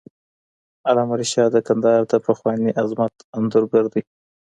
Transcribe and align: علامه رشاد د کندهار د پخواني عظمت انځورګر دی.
علامه 0.87 1.15
رشاد 1.21 1.49
د 1.53 1.57
کندهار 1.67 2.01
د 2.09 2.13
پخواني 2.25 2.69
عظمت 2.81 3.13
انځورګر 3.37 3.85
دی. 3.93 4.01